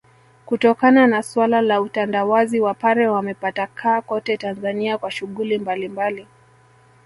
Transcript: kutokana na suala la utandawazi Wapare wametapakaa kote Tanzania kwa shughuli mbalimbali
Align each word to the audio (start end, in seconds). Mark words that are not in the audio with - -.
kutokana 0.45 1.07
na 1.07 1.23
suala 1.23 1.61
la 1.61 1.81
utandawazi 1.81 2.59
Wapare 2.59 3.07
wametapakaa 3.07 4.01
kote 4.01 4.37
Tanzania 4.37 4.97
kwa 4.97 5.11
shughuli 5.11 5.57
mbalimbali 5.59 6.27